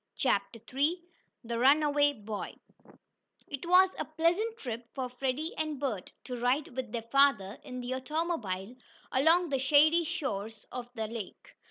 CHAPTER 0.17 0.59
III 0.73 0.99
THE 1.43 1.59
RUNAWAY 1.59 2.13
BOY 2.25 2.55
It 3.47 3.67
was 3.67 3.91
a 3.99 4.05
pleasant 4.05 4.57
trip 4.57 4.87
for 4.95 5.07
Freddie 5.09 5.53
and 5.55 5.79
Bert 5.79 6.11
to 6.23 6.35
ride 6.37 6.69
with 6.75 6.91
their 6.91 7.03
father 7.03 7.59
in 7.63 7.81
the 7.81 7.93
automobile 7.93 8.73
along 9.11 9.49
the 9.49 9.59
shady 9.59 10.03
shores 10.03 10.65
of 10.71 10.89
the 10.95 11.05
lake. 11.05 11.53